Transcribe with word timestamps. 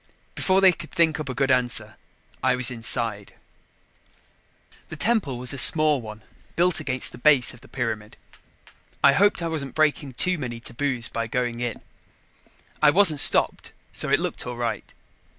Before 0.33 0.61
they 0.61 0.71
could 0.71 0.89
think 0.89 1.19
up 1.19 1.29
a 1.29 1.35
good 1.35 1.51
answer, 1.51 1.95
I 2.41 2.55
was 2.55 2.71
inside. 2.71 3.35
The 4.89 4.95
temple 4.95 5.37
was 5.37 5.53
a 5.53 5.59
small 5.59 6.01
one 6.01 6.23
built 6.55 6.79
against 6.79 7.11
the 7.11 7.19
base 7.19 7.53
of 7.53 7.61
the 7.61 7.67
pyramid. 7.67 8.17
I 9.03 9.13
hoped 9.13 9.43
I 9.43 9.47
wasn't 9.47 9.75
breaking 9.75 10.13
too 10.13 10.39
many 10.39 10.59
taboos 10.59 11.07
by 11.07 11.27
going 11.27 11.59
in. 11.59 11.81
I 12.81 12.89
wasn't 12.89 13.19
stopped, 13.19 13.73
so 13.91 14.09
it 14.09 14.19
looked 14.19 14.47
all 14.47 14.57
right. 14.57 14.91